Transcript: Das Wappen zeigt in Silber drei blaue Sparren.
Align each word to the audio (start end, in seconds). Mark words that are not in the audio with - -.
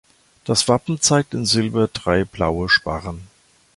Das 0.45 0.67
Wappen 0.67 0.99
zeigt 0.99 1.35
in 1.35 1.45
Silber 1.45 1.87
drei 1.87 2.23
blaue 2.25 2.69
Sparren. 2.69 3.27